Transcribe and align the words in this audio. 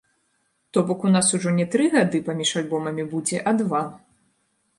То 0.71 0.83
бок 0.87 1.03
у 1.09 1.11
нас 1.15 1.27
ужо 1.39 1.53
не 1.59 1.65
тры 1.75 1.85
гады 1.97 2.23
паміж 2.31 2.55
альбомамі 2.63 3.03
будзе 3.13 3.37
а 3.53 3.55
два. 3.61 3.83